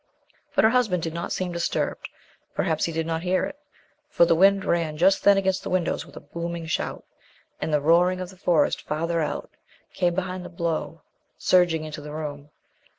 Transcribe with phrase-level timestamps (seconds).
[0.55, 2.09] But her husband did not seem disturbed.
[2.55, 3.59] Perhaps he did not hear it,
[4.09, 7.05] for the wind ran just then against the windows with a booming shout,
[7.61, 9.51] and the roaring of the Forest farther out
[9.93, 11.01] came behind the blow,
[11.37, 12.49] surging into the room.